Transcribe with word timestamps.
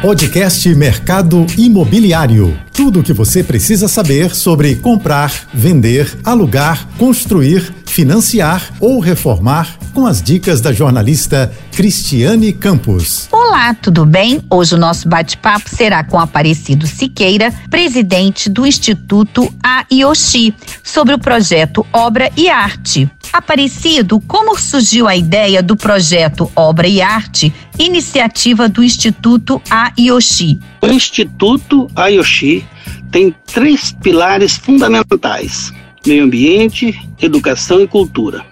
Podcast 0.00 0.68
Mercado 0.74 1.44
Imobiliário. 1.56 2.56
Tudo 2.72 3.00
o 3.00 3.02
que 3.02 3.12
você 3.12 3.42
precisa 3.42 3.88
saber 3.88 4.34
sobre 4.34 4.76
comprar, 4.76 5.32
vender, 5.52 6.16
alugar, 6.22 6.86
construir, 6.96 7.74
financiar 7.84 8.72
ou 8.78 9.00
reformar 9.00 9.76
com 9.92 10.06
as 10.06 10.22
dicas 10.22 10.60
da 10.60 10.72
jornalista 10.72 11.52
Cristiane 11.72 12.52
Campos. 12.52 13.28
Olá, 13.32 13.74
tudo 13.74 14.06
bem? 14.06 14.40
Hoje 14.48 14.76
o 14.76 14.78
nosso 14.78 15.08
bate-papo 15.08 15.68
será 15.68 16.04
com 16.04 16.20
Aparecido 16.20 16.86
Siqueira, 16.86 17.52
presidente 17.68 18.48
do 18.48 18.64
Instituto 18.64 19.52
AIOXI, 19.60 20.54
sobre 20.84 21.14
o 21.14 21.18
projeto 21.18 21.84
Obra 21.92 22.30
e 22.36 22.48
Arte. 22.48 23.10
Aparecido, 23.32 24.20
como 24.20 24.58
surgiu 24.58 25.06
a 25.06 25.14
ideia 25.14 25.62
do 25.62 25.76
projeto 25.76 26.50
Obra 26.56 26.88
e 26.88 27.00
Arte, 27.02 27.52
iniciativa 27.78 28.68
do 28.68 28.82
Instituto 28.82 29.60
AIOXI? 29.70 30.58
O 30.80 30.86
Instituto 30.86 31.88
AIOXI 31.94 32.64
tem 33.10 33.34
três 33.46 33.92
pilares 33.92 34.56
fundamentais: 34.56 35.72
meio 36.06 36.24
ambiente, 36.24 36.98
educação 37.20 37.80
e 37.82 37.86
cultura. 37.86 38.44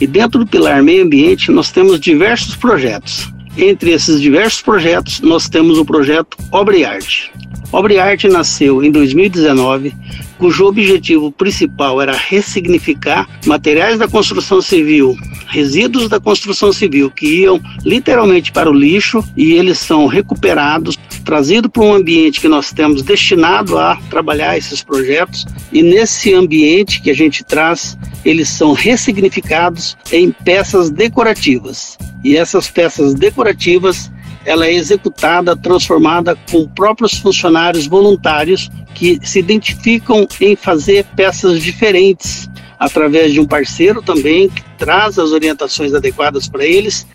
E 0.00 0.06
dentro 0.06 0.40
do 0.40 0.46
pilar 0.46 0.82
meio 0.82 1.04
ambiente, 1.04 1.50
nós 1.50 1.70
temos 1.70 2.00
diversos 2.00 2.56
projetos. 2.56 3.28
Entre 3.56 3.90
esses 3.90 4.20
diversos 4.20 4.62
projetos, 4.62 5.20
nós 5.20 5.48
temos 5.48 5.76
o 5.76 5.84
projeto 5.84 6.38
Obra 6.50 6.76
e 6.76 6.84
Arte. 6.84 7.30
Obra 7.72 8.02
Arte 8.02 8.26
nasceu 8.26 8.82
em 8.82 8.90
2019 8.90 9.94
cujo 10.36 10.66
objetivo 10.66 11.30
principal 11.30 12.00
era 12.00 12.16
ressignificar 12.16 13.28
materiais 13.46 13.98
da 13.98 14.08
construção 14.08 14.60
civil, 14.60 15.16
resíduos 15.46 16.08
da 16.08 16.18
construção 16.18 16.72
civil 16.72 17.10
que 17.10 17.42
iam 17.42 17.60
literalmente 17.84 18.50
para 18.50 18.68
o 18.68 18.72
lixo 18.72 19.22
e 19.36 19.52
eles 19.52 19.78
são 19.78 20.06
recuperados, 20.06 20.98
trazidos 21.24 21.70
para 21.70 21.82
um 21.82 21.94
ambiente 21.94 22.40
que 22.40 22.48
nós 22.48 22.72
temos 22.72 23.02
destinado 23.02 23.78
a 23.78 23.96
trabalhar 24.08 24.58
esses 24.58 24.82
projetos 24.82 25.46
e 25.72 25.82
nesse 25.82 26.34
ambiente 26.34 27.00
que 27.00 27.10
a 27.10 27.14
gente 27.14 27.44
traz, 27.44 27.96
eles 28.24 28.48
são 28.48 28.72
ressignificados 28.72 29.96
em 30.10 30.32
peças 30.32 30.90
decorativas. 30.90 31.96
E 32.24 32.36
essas 32.36 32.68
peças 32.68 33.14
decorativas 33.14 34.10
ela 34.44 34.66
é 34.66 34.72
executada, 34.72 35.56
transformada 35.56 36.36
com 36.50 36.66
próprios 36.66 37.14
funcionários 37.14 37.86
voluntários 37.86 38.70
que 38.94 39.18
se 39.22 39.38
identificam 39.38 40.26
em 40.40 40.56
fazer 40.56 41.04
peças 41.16 41.62
diferentes 41.62 42.48
através 42.78 43.32
de 43.32 43.40
um 43.40 43.46
parceiro 43.46 44.00
também 44.00 44.48
que 44.48 44.62
traz 44.78 45.18
as 45.18 45.32
orientações 45.32 45.92
adequadas 45.92 46.48
para 46.48 46.64
eles 46.64 47.06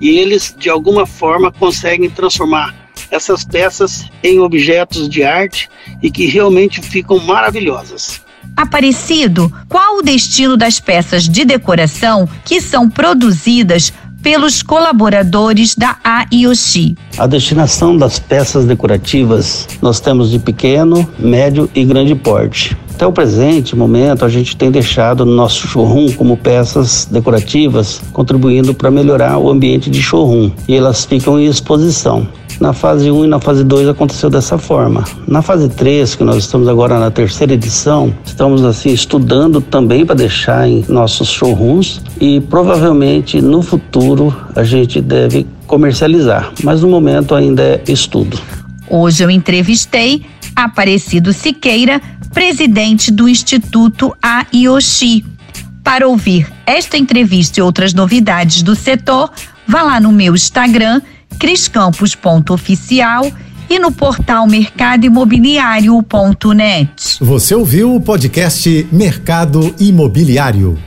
e 0.00 0.18
eles 0.18 0.54
de 0.58 0.68
alguma 0.68 1.06
forma 1.06 1.52
conseguem 1.52 2.10
transformar 2.10 2.74
essas 3.10 3.44
peças 3.44 4.10
em 4.24 4.40
objetos 4.40 5.08
de 5.08 5.22
arte 5.22 5.68
e 6.02 6.10
que 6.10 6.26
realmente 6.26 6.80
ficam 6.80 7.18
maravilhosas. 7.20 8.22
Aparecido, 8.56 9.52
qual 9.68 9.98
o 9.98 10.02
destino 10.02 10.56
das 10.56 10.80
peças 10.80 11.28
de 11.28 11.44
decoração 11.44 12.28
que 12.44 12.60
são 12.60 12.88
produzidas 12.88 13.92
pelos 14.22 14.62
colaboradores 14.62 15.74
da 15.74 15.96
AIOXI. 16.02 16.96
A 17.18 17.26
destinação 17.26 17.96
das 17.96 18.18
peças 18.18 18.64
decorativas 18.64 19.68
nós 19.82 20.00
temos 20.00 20.30
de 20.30 20.38
pequeno, 20.38 21.08
médio 21.18 21.68
e 21.74 21.84
grande 21.84 22.14
porte. 22.14 22.76
Até 22.94 23.06
o 23.06 23.12
presente 23.12 23.74
momento, 23.74 24.24
a 24.24 24.28
gente 24.28 24.56
tem 24.56 24.70
deixado 24.70 25.26
no 25.26 25.34
nosso 25.34 25.66
showroom 25.66 26.12
como 26.12 26.36
peças 26.36 27.08
decorativas, 27.10 28.00
contribuindo 28.12 28.74
para 28.74 28.92
melhorar 28.92 29.38
o 29.38 29.50
ambiente 29.50 29.90
de 29.90 30.00
showroom. 30.00 30.52
E 30.68 30.76
elas 30.76 31.04
ficam 31.04 31.40
em 31.40 31.46
exposição. 31.46 32.28
Na 32.62 32.72
fase 32.72 33.10
1 33.10 33.24
e 33.24 33.26
na 33.26 33.40
fase 33.40 33.64
2 33.64 33.88
aconteceu 33.88 34.30
dessa 34.30 34.56
forma. 34.56 35.02
Na 35.26 35.42
fase 35.42 35.68
3, 35.68 36.14
que 36.14 36.22
nós 36.22 36.36
estamos 36.36 36.68
agora 36.68 36.96
na 36.96 37.10
terceira 37.10 37.54
edição, 37.54 38.14
estamos 38.24 38.64
assim 38.64 38.92
estudando 38.92 39.60
também 39.60 40.06
para 40.06 40.14
deixar 40.14 40.68
em 40.68 40.84
nossos 40.88 41.28
showrooms 41.28 42.00
e 42.20 42.40
provavelmente 42.40 43.42
no 43.42 43.62
futuro 43.62 44.32
a 44.54 44.62
gente 44.62 45.00
deve 45.00 45.44
comercializar, 45.66 46.52
mas 46.62 46.82
no 46.82 46.88
momento 46.88 47.34
ainda 47.34 47.64
é 47.64 47.82
estudo. 47.88 48.38
Hoje 48.88 49.24
eu 49.24 49.30
entrevistei 49.30 50.24
Aparecido 50.54 51.32
Siqueira, 51.32 52.00
presidente 52.32 53.10
do 53.10 53.28
Instituto 53.28 54.14
AIOXI. 54.22 55.24
Para 55.82 56.06
ouvir 56.06 56.46
esta 56.64 56.96
entrevista 56.96 57.58
e 57.58 57.62
outras 57.62 57.92
novidades 57.92 58.62
do 58.62 58.76
setor, 58.76 59.32
vá 59.66 59.82
lá 59.82 59.98
no 59.98 60.12
meu 60.12 60.36
Instagram 60.36 61.02
criscampos.oficial 61.38 63.30
e 63.68 63.78
no 63.78 63.90
portal 63.90 64.46
mercadoimobiliário.net. 64.46 67.18
Você 67.20 67.54
ouviu 67.54 67.94
o 67.94 68.00
podcast 68.00 68.88
Mercado 68.92 69.74
Imobiliário. 69.78 70.78